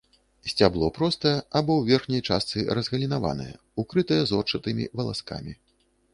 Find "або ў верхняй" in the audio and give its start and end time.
1.59-2.23